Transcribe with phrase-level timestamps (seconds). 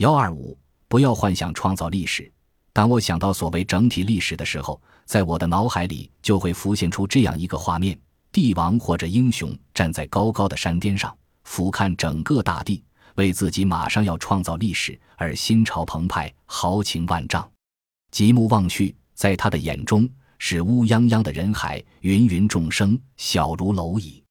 [0.00, 0.56] 幺二五，
[0.88, 2.32] 不要幻想创造历史。
[2.72, 8.00] 当我想到所谓整体历史的时候，在我的脑海里就会浮现出这样一个画面：
[8.32, 12.82] 帝王或者英雄站在高高的山巅上，俯瞰整个大地，
[13.16, 17.46] 为自己马上要创造历史而心潮澎湃、豪情万丈。
[18.10, 20.08] 极目望去，在他的眼中
[20.38, 24.24] 是乌泱泱的人海，芸芸众生，小如蝼蚁。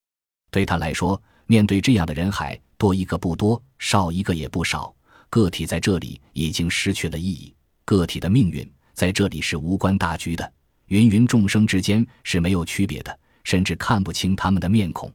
[0.49, 4.91] 对他来说，面对这样的人海，多一个不多，少一个也不少。
[5.30, 7.54] 个体在这里已经失去了意义，
[7.86, 10.54] 个体的命运在这里是无关大局的。
[10.87, 15.11] 芸芸众生之间是没有区别的，甚至看不清他们的面孔。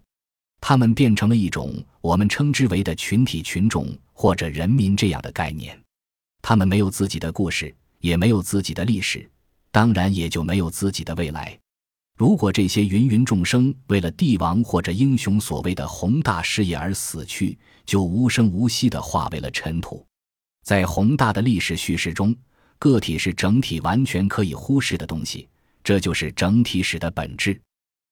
[0.60, 5.78] 他们变成了一种我们称之为的群体、群众或者人民这样的概念。
[6.41, 9.28] 他们没有自己的故事，也没有自己的历史，
[9.70, 11.58] 当然也就没有自己的未来。
[12.16, 20.06] 如果这些芸芸众生为了帝王或者英雄所谓的宏大事业而死去，就无声无息地化为了尘土。
[20.62, 22.34] 在宏大的历史叙事中，
[22.78, 25.48] 个体是整体完全可以忽视的东西，
[25.83, 27.61] 这就是整体史的本质。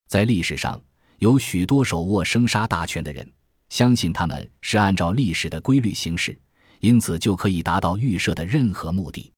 [0.09, 0.83] 在历史上，
[1.21, 3.31] 有许多手握生杀大权的人，
[3.69, 6.37] 相信他们是按照历史的规律行事，
[6.81, 9.33] 因此就可以达到预设的任何目的，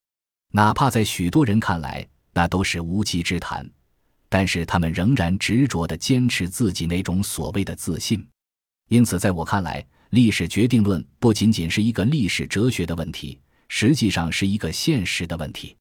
[0.53, 3.70] 哪怕在许多人看来，那都是无稽之谈。
[4.28, 8.27] 但是他们仍然执着地坚持自己那种所谓的自信，
[8.89, 15.77] 因此，在我看来，历史决定论不仅仅是一个历史哲学的问题，实际上是一个现实的问题。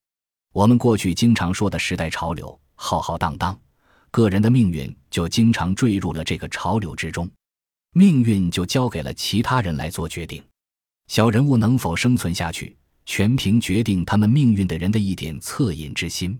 [0.53, 3.59] 我们过去经常说的时代潮流浩浩荡荡，
[4.11, 7.29] 个人的命运就经常坠入了这个潮流之中，
[7.93, 10.43] 命运就交给了其他人来做决定。
[11.07, 16.39] 小人物能否生存下去，全凭决定他们命运的人的一点恻隐之心。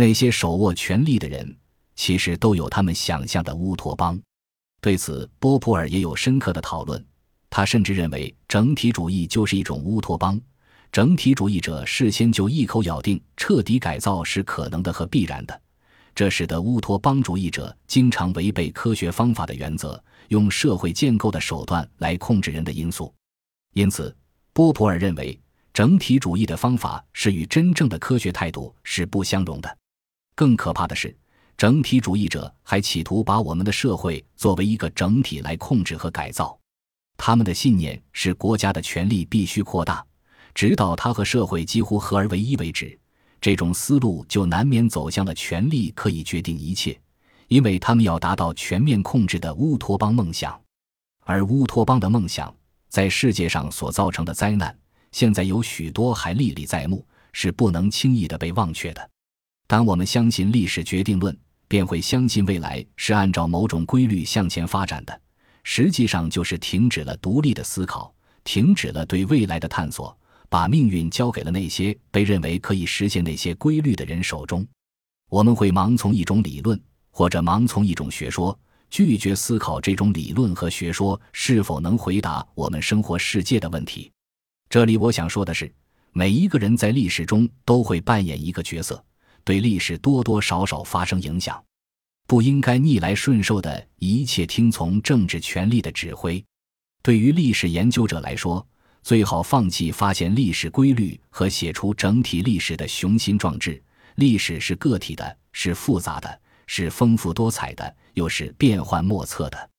[0.00, 1.56] 那些手握权力的人，
[1.96, 4.16] 其实都有他们想象的乌托邦。
[4.80, 7.04] 对此，波普尔也有深刻的讨论。
[7.50, 10.40] 他甚至认为，整体主义就是一种乌托邦。
[10.92, 15.62] 整体主义者事先就一口咬定，彻底改造是可能的和必然的。
[16.14, 23.12] 这使得乌托邦主义者经常违背科学方法的原则，用社会建构的手段来控制人的因素。
[23.74, 24.16] 因此，
[24.52, 25.36] 波普尔认为，
[25.74, 29.76] 整体主义的方法是与真正的科学态度是不相容的。
[30.38, 31.12] 更可怕的是，
[31.56, 36.56] 整体主义者还企图把我们的社会作为一个整体来控制和改造。
[37.16, 40.06] 他们的信念是国家的权力必须扩大，
[40.54, 42.96] 直到它和社会几乎合而为一为止。
[43.40, 46.96] 这种思路就难免走向了权力可以决定一切，
[47.48, 50.56] 因为他们要达到全面控制的乌托邦梦想。
[51.24, 52.54] 而乌托邦的梦想
[52.88, 54.78] 在世界上所造成的灾难，
[55.10, 59.10] 现在有许多还历历在目，是不能轻易的被忘却的。
[59.68, 65.20] 当我们相信历史决定论，便会相信未来是按照某种规律向前发展的。
[65.62, 68.10] 实际上，就是停止了独立的思考，
[68.44, 70.16] 停止了对未来的探索，
[70.48, 74.66] 把命运交给了那些被认为可以实现那些规律的人手中。
[75.28, 76.80] 我们会盲从一种理论，
[77.10, 78.58] 或者盲从一种学说，
[78.88, 84.10] 拒绝思考这种理论和学说是否能回答我们生活世界的问题。
[84.70, 85.70] 这里我想说的是，
[86.12, 89.04] 每一个人在历史中都会扮演一个角色。
[89.48, 91.64] 对历史多多少少发生影响，
[92.26, 96.44] 不应该逆来顺受的一切听从政治权力的指挥。
[97.02, 98.68] 对于历史研究者来说，
[99.02, 103.82] 最好放弃发现历史规律和写出整体历史的雄心壮志。
[104.16, 109.70] 历史是个体的，是复杂的，是丰富多彩的，又是变幻莫测的。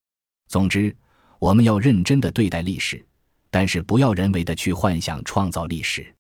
[0.48, 0.98] 总之，
[1.38, 3.06] 我们要认真的对待历史，
[3.52, 6.12] 但是不要人为的去幻想创造历史。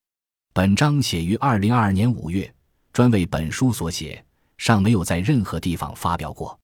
[0.53, 2.53] 本章写于二零二二年五月。
[2.91, 4.23] 专为本书所写，
[4.57, 6.59] 尚没有在任何地方发表过。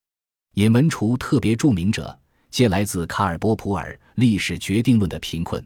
[0.56, 2.18] 引文除特别著名者，
[2.50, 5.62] 皆来自卡尔·波普尔《历史决定论的贫困》。